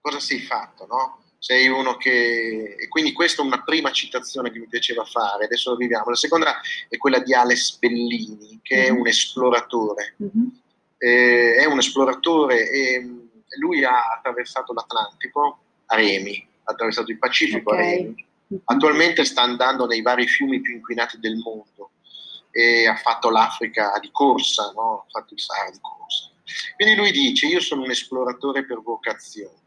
Cosa 0.00 0.20
sei 0.20 0.40
fatto, 0.40 0.86
no? 0.86 1.23
Sei 1.44 1.68
uno 1.68 1.98
che... 1.98 2.74
E 2.78 2.88
quindi 2.88 3.12
questa 3.12 3.42
è 3.42 3.44
una 3.44 3.62
prima 3.62 3.90
citazione 3.92 4.50
che 4.50 4.58
mi 4.58 4.66
piaceva 4.66 5.04
fare, 5.04 5.44
adesso 5.44 5.72
lo 5.72 5.76
viviamo. 5.76 6.08
La 6.08 6.16
seconda 6.16 6.58
è 6.88 6.96
quella 6.96 7.18
di 7.18 7.34
Alex 7.34 7.76
Bellini, 7.76 8.60
che 8.62 8.76
mm-hmm. 8.76 8.86
è 8.86 8.88
un 8.88 9.06
esploratore. 9.06 10.16
Mm-hmm. 10.22 10.46
Eh, 10.96 11.54
è 11.56 11.66
un 11.66 11.76
esploratore 11.76 12.70
e 12.70 13.06
lui 13.58 13.84
ha 13.84 14.12
attraversato 14.16 14.72
l'Atlantico 14.72 15.58
a 15.84 15.96
remi, 15.96 16.48
ha 16.62 16.72
attraversato 16.72 17.10
il 17.10 17.18
Pacifico 17.18 17.72
okay. 17.72 17.84
a 17.84 17.90
remi. 17.90 18.26
Attualmente 18.64 19.22
sta 19.26 19.42
andando 19.42 19.84
nei 19.84 20.00
vari 20.00 20.26
fiumi 20.26 20.62
più 20.62 20.72
inquinati 20.72 21.18
del 21.18 21.36
mondo 21.36 21.90
e 22.52 22.88
ha 22.88 22.96
fatto 22.96 23.28
l'Africa 23.28 23.98
di 24.00 24.08
corsa, 24.10 24.72
no? 24.74 25.04
ha 25.06 25.10
fatto 25.10 25.34
il 25.34 25.40
Sahara 25.40 25.70
di 25.70 25.78
corsa. 25.82 26.30
Quindi 26.74 26.94
lui 26.94 27.10
dice, 27.10 27.48
io 27.48 27.60
sono 27.60 27.82
un 27.82 27.90
esploratore 27.90 28.64
per 28.64 28.80
vocazione. 28.80 29.63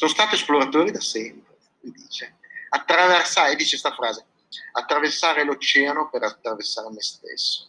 Sono 0.00 0.12
stato 0.12 0.34
esploratore 0.34 0.92
da 0.92 1.00
sempre, 1.02 1.58
lui 1.80 1.92
dice. 1.92 2.38
Attraversare, 2.70 3.54
dice 3.54 3.78
questa 3.78 3.92
frase, 3.92 4.24
attraversare 4.72 5.44
l'oceano 5.44 6.08
per 6.08 6.22
attraversare 6.22 6.88
me 6.88 7.02
stesso. 7.02 7.68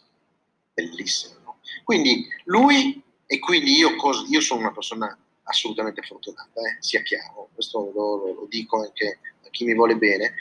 Bellissimo, 0.72 1.34
no? 1.44 1.60
Quindi 1.84 2.26
lui, 2.44 3.02
e 3.26 3.38
quindi 3.38 3.76
io, 3.76 3.94
io 4.30 4.40
sono 4.40 4.60
una 4.60 4.72
persona 4.72 5.14
assolutamente 5.42 6.00
fortunata, 6.00 6.58
eh? 6.62 6.76
sia 6.80 7.02
chiaro, 7.02 7.50
questo 7.52 7.92
lo, 7.94 8.16
lo, 8.16 8.32
lo, 8.32 8.46
dico 8.48 8.80
anche 8.80 9.18
a 9.44 9.50
chi 9.50 9.66
mi 9.66 9.74
vuole 9.74 9.96
bene, 9.96 10.34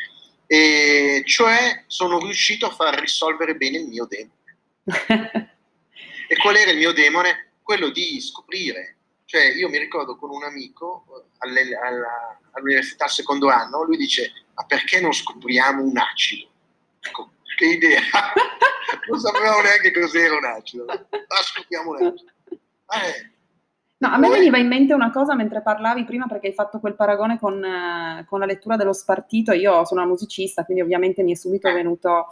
e 0.48 1.24
cioè 1.26 1.84
sono 1.88 2.20
riuscito 2.20 2.68
a 2.68 2.74
far 2.74 2.98
risolvere 3.02 3.58
bene 3.58 3.80
il 3.80 3.88
mio 3.88 4.08
demone. 4.08 4.32
e 6.30 6.38
qual 6.38 6.56
era 6.56 6.72
il 6.72 6.78
mio 6.78 6.94
demone? 6.94 7.56
Quello 7.62 7.90
di 7.90 8.22
scoprire. 8.22 8.96
Cioè 9.32 9.54
io 9.56 9.70
mi 9.70 9.78
ricordo 9.78 10.18
con 10.18 10.30
un 10.30 10.44
amico 10.44 11.06
alle, 11.38 11.74
alla, 11.74 12.38
all'università 12.52 13.06
al 13.06 13.12
secondo 13.12 13.48
anno, 13.48 13.82
lui 13.84 13.96
dice, 13.96 14.30
ma 14.54 14.66
perché 14.66 15.00
non 15.00 15.14
scopriamo 15.14 15.82
un 15.82 15.98
acido? 15.98 16.50
Ecco, 17.00 17.32
che 17.56 17.66
idea! 17.66 18.02
non 19.08 19.20
sapevamo 19.22 19.62
neanche 19.62 19.94
cos'era 19.94 20.36
un 20.36 20.44
acido. 20.44 20.84
Ma 20.84 21.36
scopriamo 21.46 21.92
un 21.92 21.96
acido. 22.08 22.32
Eh, 22.50 23.30
No, 24.00 24.08
a 24.10 24.18
me 24.18 24.30
veniva 24.30 24.58
in 24.58 24.68
mente 24.68 24.96
una 24.96 25.12
cosa 25.12 25.36
mentre 25.36 25.62
parlavi 25.62 26.06
prima 26.06 26.26
perché 26.26 26.48
hai 26.48 26.54
fatto 26.54 26.80
quel 26.80 26.96
paragone 26.96 27.38
con, 27.38 27.64
eh, 27.64 28.26
con 28.28 28.40
la 28.40 28.48
lettura 28.48 28.76
dello 28.76 28.94
spartito. 28.94 29.54
Io 29.54 29.86
sono 29.86 30.02
una 30.02 30.10
musicista, 30.10 30.66
quindi 30.66 30.82
ovviamente 30.84 31.24
mi 31.24 31.32
è 31.32 31.36
subito 31.36 31.70
eh. 31.70 31.74
venuto... 31.74 32.28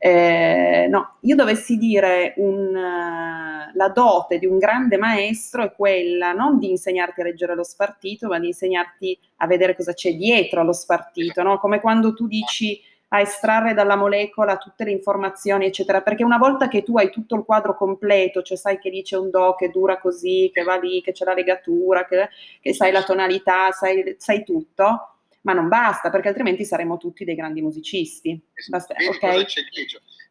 Eh, 0.00 0.86
no, 0.88 1.16
io 1.22 1.34
dovessi 1.34 1.76
dire 1.76 2.34
un, 2.36 2.68
uh, 2.68 3.76
la 3.76 3.88
dote 3.88 4.38
di 4.38 4.46
un 4.46 4.58
grande 4.58 4.96
maestro 4.96 5.64
è 5.64 5.72
quella 5.72 6.32
non 6.32 6.58
di 6.58 6.70
insegnarti 6.70 7.20
a 7.20 7.24
leggere 7.24 7.56
lo 7.56 7.64
spartito, 7.64 8.28
ma 8.28 8.38
di 8.38 8.46
insegnarti 8.46 9.18
a 9.38 9.46
vedere 9.48 9.74
cosa 9.74 9.92
c'è 9.92 10.14
dietro 10.14 10.60
allo 10.60 10.72
spartito, 10.72 11.42
no? 11.42 11.58
Come 11.58 11.80
quando 11.80 12.14
tu 12.14 12.28
dici 12.28 12.80
a 13.08 13.20
estrarre 13.20 13.72
dalla 13.74 13.96
molecola 13.96 14.56
tutte 14.58 14.84
le 14.84 14.90
informazioni, 14.90 15.66
eccetera, 15.66 16.02
perché 16.02 16.24
una 16.24 16.36
volta 16.38 16.68
che 16.68 16.82
tu 16.82 16.96
hai 16.98 17.10
tutto 17.10 17.36
il 17.36 17.44
quadro 17.44 17.74
completo, 17.74 18.42
cioè 18.42 18.56
sai 18.56 18.78
che 18.78 18.90
lì 18.90 19.02
c'è 19.02 19.16
un 19.16 19.30
do 19.30 19.54
che 19.54 19.70
dura 19.70 19.98
così, 19.98 20.50
che 20.52 20.62
va 20.62 20.76
lì, 20.76 21.00
che 21.00 21.12
c'è 21.12 21.24
la 21.24 21.32
legatura, 21.34 22.04
che, 22.04 22.28
che 22.60 22.74
sai 22.74 22.92
la 22.92 23.02
tonalità, 23.02 23.70
sai, 23.72 24.14
sai, 24.18 24.44
tutto, 24.44 25.17
ma 25.42 25.52
non 25.52 25.68
basta, 25.68 26.10
perché 26.10 26.28
altrimenti 26.28 26.64
saremmo 26.64 26.96
tutti 26.96 27.24
dei 27.24 27.34
grandi 27.34 27.62
musicisti. 27.62 28.40
Basta, 28.68 28.94
okay? 29.08 29.44
c'è, 29.44 29.62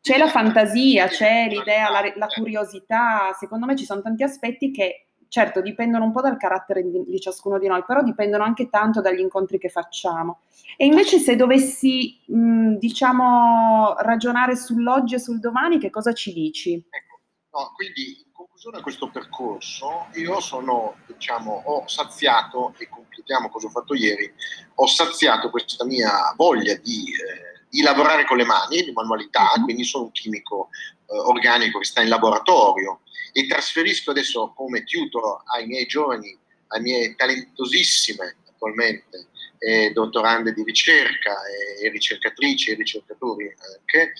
c'è 0.01 0.17
la 0.17 0.27
fantasia, 0.27 1.07
c'è 1.07 1.47
l'idea, 1.49 1.89
la, 1.89 2.01
la 2.15 2.27
curiosità, 2.27 3.33
secondo 3.37 3.65
me 3.65 3.75
ci 3.75 3.85
sono 3.85 4.01
tanti 4.01 4.23
aspetti 4.23 4.71
che 4.71 5.07
certo 5.29 5.61
dipendono 5.61 6.05
un 6.05 6.11
po' 6.11 6.21
dal 6.21 6.37
carattere 6.37 6.83
di, 6.83 7.03
di, 7.05 7.19
ciascuno 7.19 7.59
di 7.59 7.67
noi, 7.67 7.83
però 7.85 8.01
dipendono 8.01 8.43
anche 8.43 8.69
tanto 8.69 9.01
dagli 9.01 9.19
incontri 9.19 9.57
che 9.57 9.69
facciamo. 9.69 10.41
E 10.77 10.85
invece 10.85 11.19
se 11.19 11.35
dovessi, 11.35 12.19
mh, 12.25 12.75
diciamo, 12.75 13.95
ragionare 13.99 14.55
sull'oggi 14.55 15.15
e 15.15 15.19
sul 15.19 15.39
domani, 15.39 15.79
che 15.79 15.89
cosa 15.89 16.13
ci 16.13 16.33
dici? 16.33 16.73
Ecco, 16.73 17.19
no, 17.51 17.71
quindi 17.75 18.25
in 18.25 18.26
conclusione 18.57 18.77
a 18.77 18.81
questo 18.81 19.09
percorso, 19.09 20.07
io 20.15 20.39
sono, 20.39 20.97
diciamo, 21.05 21.61
ho 21.65 21.87
saziato, 21.87 22.73
e 22.79 22.89
completiamo 22.89 23.49
cosa 23.49 23.67
ho 23.67 23.69
fatto 23.69 23.93
ieri, 23.93 24.33
ho 24.75 24.87
saziato 24.87 25.51
questa 25.51 25.85
mia 25.85 26.33
voglia 26.35 26.73
di... 26.75 27.13
Eh, 27.13 27.55
di 27.69 27.81
lavorare 27.81 28.25
con 28.25 28.37
le 28.37 28.45
mani, 28.45 28.81
di 28.81 28.93
manualità, 28.93 29.51
mm-hmm. 29.51 29.63
quindi 29.65 29.83
sono 29.83 30.05
un 30.05 30.11
chimico 30.11 30.69
eh, 31.05 31.17
organico 31.17 31.79
che 31.79 31.85
sta 31.85 32.01
in 32.01 32.07
laboratorio, 32.07 33.01
e 33.33 33.45
trasferisco 33.45 34.11
adesso 34.11 34.53
come 34.55 34.85
tutor 34.85 35.41
ai 35.53 35.67
miei 35.67 35.85
giovani, 35.85 36.35
alle 36.67 36.81
mie 36.81 37.15
talentosissime 37.15 38.37
attualmente 38.47 39.27
eh, 39.57 39.91
dottorande 39.91 40.53
di 40.53 40.63
ricerca 40.63 41.35
e 41.81 41.89
ricercatrici 41.89 42.71
e 42.71 42.75
ricercatori 42.75 43.43
anche, 43.43 44.13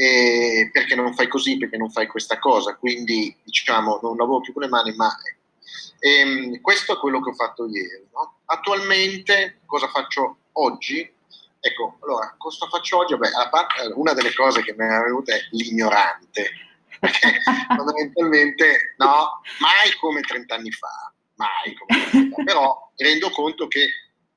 e 0.00 0.70
perché 0.72 0.94
non 0.94 1.12
fai 1.12 1.26
così, 1.26 1.58
perché 1.58 1.76
non 1.76 1.90
fai 1.90 2.06
questa 2.06 2.38
cosa, 2.38 2.76
quindi 2.76 3.36
diciamo 3.42 3.98
non 4.00 4.16
lavoro 4.16 4.40
più 4.40 4.52
con 4.52 4.62
le 4.62 4.68
mani, 4.68 4.94
ma 4.94 5.12
ehm, 5.98 6.60
questo 6.60 6.92
è 6.92 6.98
quello 6.98 7.20
che 7.20 7.30
ho 7.30 7.34
fatto 7.34 7.66
ieri. 7.66 8.06
No? 8.12 8.38
Attualmente 8.44 9.58
cosa 9.66 9.88
faccio 9.88 10.36
oggi? 10.52 11.00
Ecco, 11.58 11.98
allora, 12.04 12.32
cosa 12.38 12.68
faccio 12.68 12.98
oggi? 12.98 13.16
Beh, 13.16 13.30
una 13.96 14.12
delle 14.12 14.32
cose 14.34 14.62
che 14.62 14.72
mi 14.78 14.84
è 14.84 15.00
venuta 15.02 15.34
è 15.34 15.40
l'ignorante 15.50 16.48
perché 17.00 17.40
fondamentalmente 17.74 18.94
no, 18.98 19.40
mai 19.58 19.92
come 19.98 20.20
30 20.20 20.54
anni 20.54 20.70
fa, 20.70 21.12
mai 21.34 21.74
come 21.74 22.08
30 22.10 22.18
anni 22.18 22.30
fa, 22.30 22.42
però 22.44 22.92
rendo 22.94 23.30
conto 23.30 23.66
che 23.66 23.88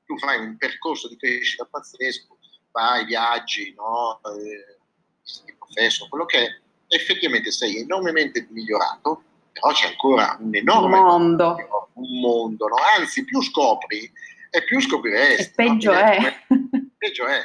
tu 0.04 0.18
fai 0.18 0.40
un 0.40 0.56
percorso 0.56 1.06
di 1.06 1.16
crescita 1.16 1.68
pazzesco, 1.70 2.36
fai 2.72 3.04
viaggi, 3.04 3.72
no, 3.76 4.20
eh, 4.24 4.71
di 5.44 5.54
professor, 5.56 6.08
quello 6.08 6.26
che 6.26 6.38
è, 6.38 6.60
effettivamente 6.88 7.50
sei 7.50 7.78
enormemente 7.78 8.46
migliorato, 8.50 9.22
però 9.52 9.72
c'è 9.72 9.88
ancora 9.88 10.36
un 10.40 10.54
enorme 10.54 10.98
mondo, 10.98 11.46
mondo, 11.46 11.90
un 11.94 12.20
mondo 12.20 12.66
no? 12.68 12.76
anzi 12.98 13.24
più 13.24 13.42
scopri 13.42 14.10
e 14.50 14.64
più 14.64 14.80
scopriresti. 14.80 15.42
E 15.42 15.52
peggio 15.54 15.92
no? 15.92 15.98
è. 15.98 16.44
Peggio 16.98 17.26
è. 17.26 17.40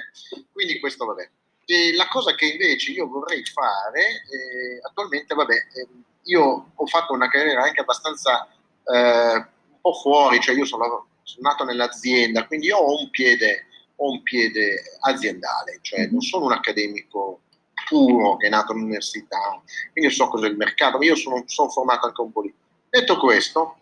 Quindi 0.52 0.80
questo 0.80 1.06
vabbè. 1.06 1.30
E 1.66 1.96
la 1.96 2.08
cosa 2.08 2.36
che 2.36 2.46
invece 2.46 2.92
io 2.92 3.08
vorrei 3.08 3.44
fare, 3.44 4.02
eh, 4.02 4.80
attualmente, 4.88 5.34
vabbè, 5.34 5.54
eh, 5.54 5.88
io 6.24 6.72
ho 6.74 6.86
fatto 6.86 7.14
una 7.14 7.28
carriera 7.28 7.64
anche 7.64 7.82
abbastanza 7.82 8.48
eh, 8.84 9.36
un 9.36 9.82
po' 9.82 9.94
fuori, 9.94 10.40
cioè 10.40 10.56
io 10.56 10.66
sono, 10.66 11.08
sono, 11.24 11.50
nato 11.50 11.64
nell'azienda, 11.66 12.46
quindi 12.46 12.68
io 12.68 12.78
ho 12.78 13.00
un 13.00 13.10
piede, 13.10 13.66
ho 13.96 14.12
un 14.12 14.22
piede 14.24 14.82
aziendale, 15.02 15.80
cioè 15.82 16.08
non 16.08 16.22
sono 16.22 16.46
un 16.46 16.54
accademico 16.54 17.42
puro 17.86 18.38
che 18.38 18.48
è 18.48 18.50
nato 18.50 18.72
all'università, 18.72 19.62
quindi 19.92 20.10
io 20.10 20.16
so 20.16 20.28
cos'è 20.28 20.48
il 20.48 20.58
mercato, 20.58 20.98
ma 20.98 21.06
io 21.06 21.16
sono, 21.16 21.44
sono 21.46 21.70
formato 21.70 22.08
anche 22.08 22.22
un 22.22 22.32
po' 22.32 22.42
lì. 22.42 22.54
Detto 22.90 23.18
questo, 23.18 23.80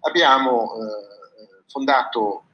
abbiamo 0.00 0.74
eh, 0.74 1.62
fondato 1.66 2.44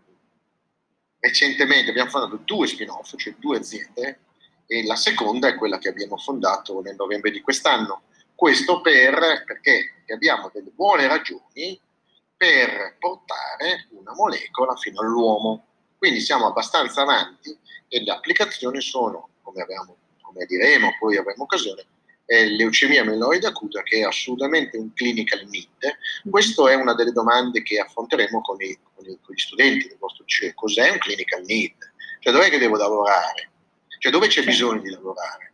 recentemente, 1.21 1.90
abbiamo 1.90 2.11
fondato 2.11 2.40
due 2.45 2.66
spin-off, 2.66 3.16
cioè 3.16 3.35
due 3.38 3.59
aziende, 3.59 4.21
e 4.66 4.85
la 4.85 4.97
seconda 4.97 5.49
è 5.49 5.57
quella 5.57 5.78
che 5.78 5.88
abbiamo 5.88 6.16
fondato 6.16 6.80
nel 6.80 6.95
novembre 6.97 7.30
di 7.30 7.40
quest'anno. 7.40 8.02
Questo 8.35 8.80
per, 8.80 9.45
perché 9.45 10.04
abbiamo 10.12 10.50
delle 10.52 10.71
buone 10.71 11.09
ragioni 11.09 11.80
per 12.37 12.97
portare 12.99 13.88
una 13.90 14.14
molecola 14.14 14.76
fino 14.76 15.00
all'uomo. 15.00 15.64
Quindi 15.97 16.21
siamo 16.21 16.47
abbastanza 16.47 17.02
avanti 17.02 17.59
e 17.88 18.02
le 18.02 18.12
applicazioni 18.12 18.80
sono, 18.80 19.30
come, 19.42 19.62
abbiamo, 19.62 19.97
come 20.38 20.47
diremo, 20.47 20.95
poi 21.00 21.16
avremo 21.16 21.42
occasione, 21.42 21.85
eh, 22.26 22.47
leucemia 22.50 23.04
mieloide 23.04 23.49
acuta 23.49 23.83
che 23.83 23.99
è 23.99 24.02
assolutamente 24.02 24.76
un 24.76 24.92
clinical 24.92 25.45
need. 25.49 25.68
Questa 26.30 26.71
è 26.71 26.75
una 26.75 26.95
delle 26.95 27.11
domande 27.11 27.62
che 27.62 27.80
affronteremo 27.80 28.40
con, 28.42 28.61
i, 28.61 28.78
con, 28.95 29.04
i, 29.07 29.18
con 29.21 29.35
gli 29.35 29.38
studenti 29.38 29.88
del 29.88 29.97
vostro 29.99 30.25
CE. 30.26 30.54
Cos'è 30.54 30.90
un 30.90 30.99
clinical 30.99 31.42
need? 31.45 31.75
Cioè 32.21 32.33
dov'è 32.33 32.50
che 32.50 32.59
devo 32.59 32.76
lavorare? 32.76 33.50
Cioè 33.99 34.12
dove 34.12 34.28
c'è 34.28 34.45
bisogno 34.45 34.83
di 34.83 34.90
lavorare? 34.90 35.52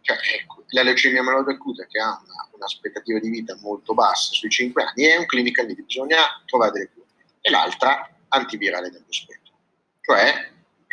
Cioè, 0.00 0.16
ecco, 0.34 0.64
la 0.68 0.82
leucemia 0.82 1.22
mieloide 1.22 1.52
acuta 1.52 1.86
che 1.86 2.00
ha 2.00 2.20
una, 2.24 2.48
un'aspettativa 2.52 3.20
di 3.20 3.28
vita 3.28 3.56
molto 3.60 3.94
bassa, 3.94 4.32
sui 4.32 4.50
5 4.50 4.82
anni, 4.82 5.04
è 5.04 5.16
un 5.16 5.26
clinical 5.26 5.66
need, 5.66 5.84
bisogna 5.84 6.42
trovare 6.46 6.72
delle 6.72 6.90
cure. 6.92 7.06
E 7.40 7.50
l'altra, 7.50 8.08
antivirale 8.28 8.90
dello 8.90 9.04
spettro. 9.10 9.52
Cioè, 10.00 10.50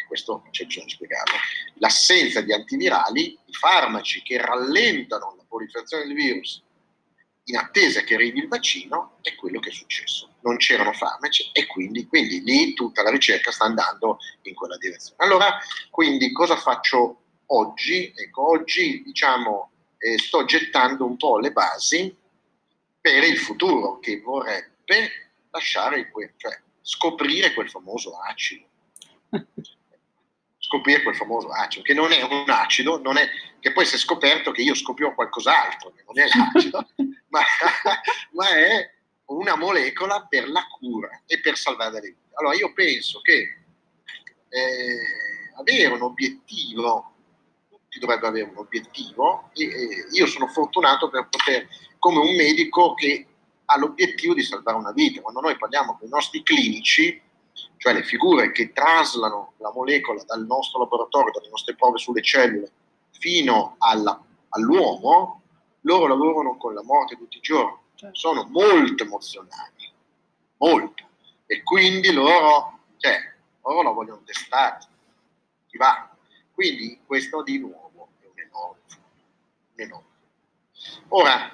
questo 0.10 0.44
c'è 0.50 0.66
bisogno 0.66 0.88
di 0.88 0.92
spiegarlo, 0.92 1.36
l'assenza 1.76 2.42
di 2.42 2.52
antivirali, 2.52 3.38
i 3.46 3.54
farmaci 3.54 4.22
che 4.24 4.42
rallentano 4.42 5.36
la 5.38 5.46
proliferazione 5.48 6.06
del 6.06 6.16
virus 6.16 6.62
in 7.50 7.58
attesa 7.58 8.02
che 8.02 8.16
arrivi 8.16 8.40
il 8.40 8.48
vaccino, 8.48 9.18
è 9.22 9.36
quello 9.36 9.60
che 9.60 9.70
è 9.70 9.74
successo. 9.74 10.36
Non 10.42 10.58
c'erano 10.58 10.94
farmaci 10.94 11.50
e 11.52 11.66
quindi, 11.66 12.06
quindi 12.08 12.42
lì 12.44 12.74
tutta 12.74 13.02
la 13.02 13.10
ricerca 13.10 13.52
sta 13.52 13.66
andando 13.66 14.20
in 14.44 14.54
quella 14.54 14.78
direzione. 14.78 15.16
Allora, 15.24 15.58
quindi 15.90 16.32
cosa 16.32 16.56
faccio 16.56 17.22
oggi? 17.48 18.12
Ecco, 18.16 18.50
oggi 18.50 19.02
diciamo 19.04 19.72
eh, 19.98 20.18
sto 20.20 20.46
gettando 20.46 21.06
un 21.06 21.18
po' 21.18 21.40
le 21.40 21.52
basi 21.52 22.16
per 23.02 23.24
il 23.24 23.38
futuro 23.38 24.00
che 24.00 24.20
vorrebbe 24.22 25.32
lasciare, 25.50 26.10
que- 26.12 26.34
cioè 26.38 26.60
scoprire 26.82 27.54
quel 27.54 27.70
famoso 27.70 28.18
acido. 28.20 28.68
scoprire 30.70 31.02
quel 31.02 31.16
famoso 31.16 31.50
acido, 31.50 31.84
che 31.84 31.96
non 31.96 32.12
è 32.12 32.22
un 32.22 32.48
acido, 32.48 33.02
non 33.02 33.18
è, 33.18 33.28
che 33.60 33.72
poi 33.72 33.86
si 33.88 33.96
è 33.96 33.98
scoperto 33.98 34.52
che 34.52 34.62
io 34.62 34.76
scoprirò 34.76 35.16
qualcos'altro, 35.16 35.92
che 35.92 36.04
non 36.06 36.20
è 36.20 36.28
l'acido, 36.28 36.88
ma, 37.30 37.42
ma 38.34 38.50
è 38.50 38.94
una 39.26 39.56
molecola 39.56 40.28
per 40.30 40.48
la 40.48 40.66
cura 40.80 41.24
e 41.26 41.40
per 41.42 41.58
salvare 41.58 41.94
le 41.94 42.00
vite. 42.02 42.36
Allora 42.36 42.56
io 42.56 42.72
penso 42.74 43.20
che 43.22 43.58
eh, 44.50 44.98
avere 45.58 45.94
un 45.94 46.04
obiettivo, 46.04 47.16
tutti 47.68 48.00
dovrebbero 48.00 48.28
avere 48.28 48.50
un 48.50 48.58
obiettivo 48.58 49.50
e, 49.54 49.64
e 49.64 50.08
io 50.12 50.28
sono 50.28 50.48
fortunato 50.48 51.10
per 51.10 51.28
poter, 51.30 51.68
come 51.98 52.20
un 52.20 52.36
medico 52.36 52.94
che 52.94 53.26
ha 53.66 53.78
l'obiettivo 53.78 54.36
di 54.36 54.44
salvare 54.44 54.78
una 54.78 54.92
vita. 54.92 55.22
Quando 55.22 55.42
noi 55.42 55.58
parliamo 55.58 55.98
con 55.98 56.08
i 56.08 56.12
nostri 56.12 56.44
clinici, 56.44 57.20
cioè 57.78 57.94
le 57.94 58.04
figure 58.04 58.52
che 58.52 58.72
traslano 58.72 59.54
la 59.58 59.72
molecola 59.72 60.24
dal 60.24 60.46
nostro 60.46 60.80
laboratorio, 60.80 61.32
dalle 61.32 61.50
nostre 61.50 61.76
prove 61.76 61.98
sulle 61.98 62.22
cellule, 62.22 62.72
fino 63.12 63.76
alla, 63.80 64.22
all'uomo, 64.50 65.42
loro 65.82 66.08
lavorano 66.08 66.58
con 66.58 66.74
la 66.74 66.84
morte 66.84 67.18
tutti 67.18 67.38
i 67.38 67.42
giorni, 67.42 67.78
certo. 67.96 68.18
sono 68.18 68.48
molto 68.50 69.04
emozionati, 69.04 69.92
molto, 70.58 71.08
e 71.46 71.64
quindi 71.64 72.12
loro, 72.12 72.80
cioè, 72.98 73.18
loro 73.64 73.82
la 73.82 73.92
vogliono 73.92 74.22
testare, 74.24 74.80
chi 75.68 75.78
va. 75.78 76.10
Quindi 76.54 77.00
questo 77.06 77.42
di 77.44 77.60
nuovo 77.60 78.10
è 78.20 78.26
un 78.26 78.40
enorme, 78.40 78.82
un 79.76 79.82
enorme. 79.82 80.08
Ora, 81.10 81.54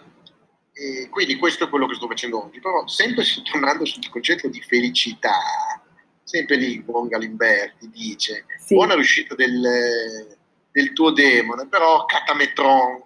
eh, 0.73 1.07
quindi 1.09 1.37
questo 1.37 1.65
è 1.65 1.69
quello 1.69 1.87
che 1.87 1.95
sto 1.95 2.07
facendo 2.07 2.43
oggi, 2.43 2.59
però 2.59 2.85
sempre 2.87 3.23
tornando 3.49 3.85
sul 3.85 4.09
concetto 4.09 4.47
di 4.47 4.61
felicità, 4.61 5.81
sempre 6.25 6.57
lì 6.57 6.81
Buon 6.81 7.07
Galimberti 7.07 7.87
dice, 7.89 8.45
sì. 8.57 8.73
buona 8.73 8.95
riuscita 8.95 9.35
del, 9.35 10.37
del, 10.71 10.91
tuo 10.93 11.11
demone, 11.11 11.67
però 11.67 12.05
catametron, 12.05 13.03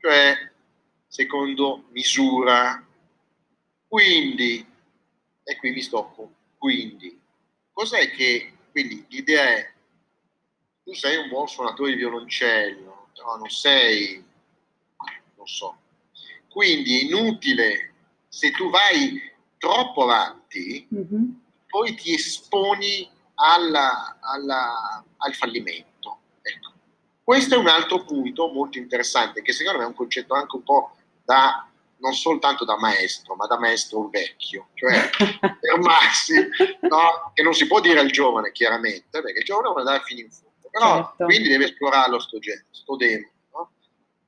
cioè 0.00 0.50
secondo 1.06 1.84
misura. 1.90 2.82
Quindi, 3.86 4.66
e 5.44 5.56
qui 5.58 5.70
mi 5.70 5.82
stoppo, 5.82 6.32
quindi, 6.56 7.20
cos'è 7.72 8.10
che, 8.10 8.54
quindi 8.72 9.04
l'idea 9.08 9.42
è, 9.42 9.72
tu 10.82 10.94
sei 10.94 11.16
un 11.16 11.28
buon 11.28 11.46
suonatore 11.46 11.92
di 11.92 11.98
violoncello, 11.98 13.10
però 13.14 13.36
non 13.36 13.50
sei, 13.50 14.24
non 15.36 15.46
so, 15.46 15.76
quindi 16.48 16.98
è 16.98 17.02
inutile, 17.04 17.92
se 18.26 18.50
tu 18.50 18.70
vai 18.70 19.20
troppo 19.58 20.04
avanti, 20.04 20.88
mm-hmm. 20.92 21.42
Poi 21.74 21.92
ti 21.96 22.14
esponi 22.14 23.10
alla, 23.34 24.16
alla, 24.20 25.04
al 25.16 25.34
fallimento. 25.34 26.20
Ecco. 26.40 26.72
Questo 27.24 27.56
è 27.56 27.58
un 27.58 27.66
altro 27.66 28.04
punto 28.04 28.46
molto 28.46 28.78
interessante, 28.78 29.42
che 29.42 29.52
secondo 29.52 29.80
me 29.80 29.84
è 29.84 29.88
un 29.88 29.94
concetto 29.96 30.34
anche 30.34 30.54
un 30.54 30.62
po' 30.62 30.94
da 31.24 31.68
non 31.96 32.12
soltanto 32.12 32.64
da 32.64 32.78
maestro, 32.78 33.34
ma 33.34 33.46
da 33.46 33.58
maestro 33.58 34.08
vecchio, 34.08 34.68
cioè 34.74 35.10
fermarsi, 35.60 36.48
no? 36.82 37.32
che 37.34 37.42
non 37.42 37.54
si 37.54 37.66
può 37.66 37.80
dire 37.80 37.98
al 37.98 38.10
giovane 38.10 38.52
chiaramente, 38.52 39.20
perché 39.20 39.40
il 39.40 39.44
giovane 39.44 39.66
vuole 39.66 39.80
andare 39.80 40.04
fino 40.04 40.20
in 40.20 40.30
fondo, 40.30 40.68
però 40.70 41.06
certo. 41.08 41.24
quindi 41.24 41.48
deve 41.48 41.64
esplorarlo 41.64 42.20
sto 42.20 42.38
genere, 42.38 42.66
sto 42.70 42.94
demo, 42.94 43.30
no? 43.52 43.70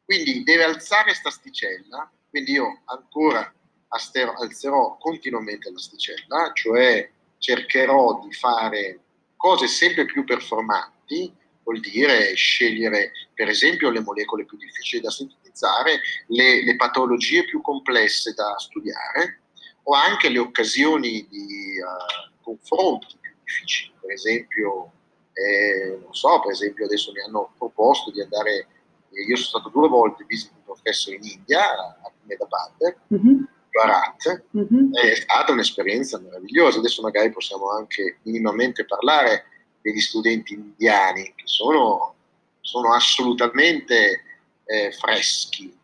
quindi 0.05 0.43
deve 0.43 0.65
alzare 0.65 1.15
stasticella 1.15 2.11
quindi 2.29 2.53
io 2.53 2.83
ancora 2.87 3.53
astero, 3.89 4.33
alzerò 4.33 4.97
continuamente 4.99 5.71
l'asticella, 5.71 6.51
cioè 6.53 7.09
cercherò 7.39 8.21
di 8.27 8.33
fare 8.33 9.01
cose 9.37 9.67
sempre 9.67 10.05
più 10.07 10.25
performanti, 10.25 11.33
vuol 11.63 11.81
dire 11.81 12.35
scegliere 12.35 13.13
per 13.35 13.49
esempio 13.49 13.91
le 13.91 14.01
molecole 14.01 14.45
più 14.45 14.57
difficili 14.57 15.03
da 15.03 15.11
sintetizzare, 15.11 16.01
le, 16.29 16.65
le 16.65 16.77
patologie 16.77 17.45
più 17.45 17.61
complesse 17.61 18.33
da 18.35 18.57
studiare 18.59 19.41
o 19.85 19.95
anche 19.95 20.29
le 20.29 20.39
occasioni 20.39 21.27
di 21.29 21.79
uh, 21.79 22.43
confronti 22.43 23.17
più 23.21 23.33
difficili. 23.45 23.95
Per 24.01 24.11
esempio, 24.11 24.93
eh, 25.33 25.99
non 26.01 26.15
so, 26.15 26.41
per 26.41 26.53
esempio 26.53 26.87
adesso 26.87 27.13
mi 27.13 27.21
hanno 27.21 27.53
proposto 27.59 28.11
di 28.11 28.21
andare, 28.21 28.67
io 29.11 29.37
sono 29.37 29.61
stato 29.61 29.69
due 29.69 29.89
volte 29.89 30.25
visiting 30.27 30.63
professor 30.65 31.15
in 31.15 31.25
India, 31.25 31.73
a 31.73 32.11
Medabad, 32.23 32.97
mm-hmm. 33.13 33.43
Bharat, 33.77 34.45
mm-hmm. 34.57 34.95
è 34.95 35.15
stata 35.15 35.53
un'esperienza 35.53 36.19
meravigliosa. 36.19 36.79
Adesso 36.79 37.03
magari 37.03 37.31
possiamo 37.31 37.71
anche 37.71 38.19
minimamente 38.23 38.87
parlare 38.87 39.45
degli 39.83 40.01
studenti 40.01 40.55
indiani 40.55 41.35
che 41.37 41.45
sono, 41.45 42.15
sono 42.61 42.95
assolutamente 42.95 44.23
eh, 44.65 44.91
freschi, 44.93 45.77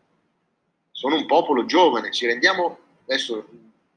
sono 0.91 1.15
un 1.15 1.25
popolo 1.27 1.65
giovane, 1.65 2.11
ci 2.11 2.25
rendiamo, 2.25 2.79
adesso 3.07 3.47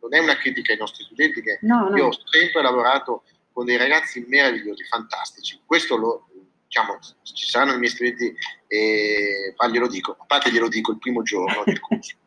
non 0.00 0.14
è 0.14 0.18
una 0.18 0.36
critica 0.36 0.72
ai 0.72 0.78
nostri 0.78 1.04
studenti, 1.04 1.40
che 1.40 1.58
no, 1.62 1.88
no. 1.88 1.96
io 1.96 2.06
ho 2.08 2.18
sempre 2.26 2.62
lavorato 2.62 3.24
con 3.52 3.64
dei 3.64 3.78
ragazzi 3.78 4.24
meravigliosi, 4.28 4.84
fantastici, 4.84 5.58
questo 5.64 5.96
lo, 5.96 6.28
diciamo, 6.66 6.98
ci 7.22 7.48
saranno 7.48 7.72
i 7.72 7.78
miei 7.78 7.90
studenti, 7.90 8.34
e 8.68 9.54
eh, 9.58 9.70
glielo 9.70 9.88
dico, 9.88 10.16
a 10.18 10.24
parte 10.26 10.52
glielo 10.52 10.68
dico 10.68 10.92
il 10.92 10.98
primo 10.98 11.22
giorno 11.22 11.62
del 11.64 11.80
corso 11.80 12.16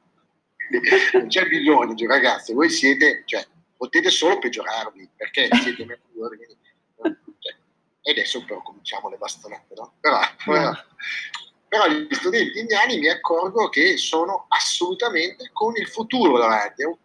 non 1.14 1.28
c'è 1.28 1.48
bisogno, 1.48 1.96
cioè, 1.96 2.08
ragazzi, 2.08 2.54
voi 2.54 2.70
siete, 2.70 3.24
cioè, 3.26 3.46
potete 3.76 4.10
solo 4.10 4.40
peggiorarvi 4.40 5.10
perché 5.16 5.50
siete 5.62 5.86
migliori. 5.86 6.38
Cioè, 7.40 7.56
e 8.02 8.12
adesso 8.12 8.44
però 8.44 8.62
cominciamo 8.62 9.10
le 9.10 9.18
bastonate, 9.18 9.74
no? 9.76 9.94
Però, 10.00 10.20
però, 10.46 10.72
però, 11.68 11.88
gli 11.88 12.14
studenti 12.14 12.60
indiani 12.60 12.98
mi 12.98 13.10
accorgo 13.10 13.70
che 13.70 13.98
sono 13.98 14.46
assolutamente 14.50 15.50
con 15.54 15.76
il 15.76 15.88
futuro 15.88 16.38
davanti, 16.38 16.84
è 16.84 16.86
un, 16.86 16.96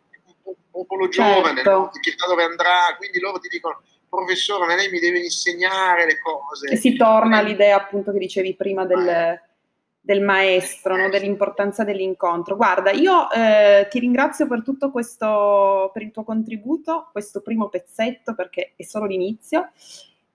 un 0.45 0.55
popolo 0.71 1.09
giovane, 1.09 1.63
certo. 1.63 1.91
che 1.93 2.11
chissà 2.11 2.27
dove 2.27 2.45
andrà, 2.45 2.95
quindi 2.97 3.19
loro 3.21 3.39
ti 3.39 3.49
dicono 3.49 3.83
professore, 4.09 4.77
lei 4.77 4.91
mi 4.91 5.01
deve 5.01 5.19
insegnare 5.19 6.07
le 6.07 6.21
cose. 6.21 6.69
E 6.69 6.77
si 6.77 6.97
torna 6.97 7.39
all'idea 7.39 7.77
appunto 7.77 8.13
che 8.13 8.19
dicevi 8.19 8.55
prima 8.55 8.87
del 8.87 9.41
del 10.05 10.21
maestro, 10.21 10.97
no? 10.99 11.09
dell'importanza 11.09 11.83
dell'incontro. 11.83 12.57
Guarda, 12.57 12.91
io 12.91 13.31
eh, 13.31 13.89
ti 13.89 13.99
ringrazio 14.01 14.47
per 14.47 14.63
tutto 14.63 14.91
questo, 14.91 15.91
per 15.95 16.03
il 16.03 16.11
tuo 16.11 16.25
contributo, 16.25 17.09
questo 17.11 17.41
primo 17.41 17.71
pezzetto, 17.71 18.35
perché 18.35 18.75
è 18.77 18.83
solo 18.83 19.07
l'inizio. 19.07 19.71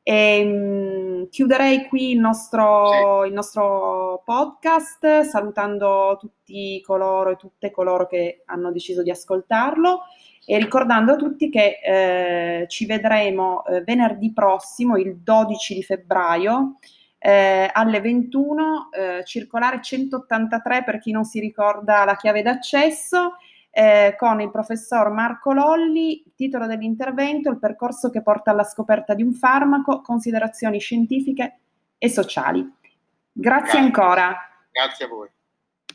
E, 0.01 0.43
mh, 0.43 1.19
mm, 1.19 1.23
chiuderei 1.29 1.85
qui 1.87 2.13
il 2.13 2.19
nostro, 2.19 3.25
il 3.25 3.33
nostro, 3.33 4.23
podcast 4.25 5.21
salutando 5.21 6.17
tutti 6.19 6.81
coloro 6.81 7.29
e 7.29 7.35
tutte 7.35 7.69
coloro 7.69 8.07
che 8.07 8.41
hanno 8.45 8.71
deciso 8.71 9.03
di 9.03 9.11
ascoltarlo 9.11 10.01
e 10.45 10.57
ricordando 10.57 11.11
a 11.11 11.15
tutti 11.15 11.49
che 11.49 11.79
eh, 11.83 12.65
ci 12.69 12.87
vedremo 12.87 13.63
eh, 13.65 13.83
venerdì 13.83 14.33
prossimo, 14.33 14.97
il 14.97 15.17
12 15.17 15.75
di 15.75 15.83
febbraio, 15.83 16.79
eh, 17.19 17.69
alle 17.71 18.01
21, 18.01 18.89
eh, 18.91 19.23
circolare 19.25 19.81
183 19.81 20.83
per 20.83 20.99
chi 20.99 21.11
non 21.11 21.25
si 21.25 21.39
ricorda 21.39 22.05
la 22.05 22.15
chiave 22.15 22.41
d'accesso, 22.41 23.35
eh, 23.71 24.15
con 24.17 24.41
il 24.41 24.49
professor 24.49 25.11
Marco 25.11 25.53
Lolli, 25.53 26.23
titolo 26.35 26.65
dell'intervento, 26.65 27.49
il 27.49 27.59
percorso 27.59 28.09
che 28.09 28.21
porta 28.21 28.51
alla 28.51 28.63
scoperta 28.63 29.13
di 29.13 29.21
un 29.21 29.33
farmaco, 29.33 30.01
considerazioni 30.01 30.79
scientifiche 30.79 31.59
e 31.97 32.09
sociali. 32.09 32.61
Grazie, 33.31 33.63
Grazie. 33.63 33.79
ancora. 33.79 34.35
Grazie 34.71 35.05
a 35.05 35.07
voi. 35.07 35.29